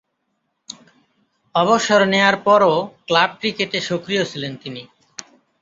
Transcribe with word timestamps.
অবসর 1.55 2.01
নেয়ার 2.05 2.35
পরও 2.45 2.75
ক্লাব 3.07 3.31
ক্রিকেটে 3.39 3.79
সক্রিয় 3.89 4.23
ছিলেন 4.25 4.53
তিনি। 4.63 4.83